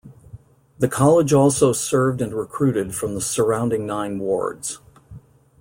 The 0.79 0.87
College 0.87 1.31
also 1.31 1.73
served 1.73 2.21
and 2.23 2.33
recruited 2.33 2.95
from 2.95 3.13
the 3.13 3.21
surrounding 3.21 3.85
nine 3.85 4.17
wards. 4.17 4.79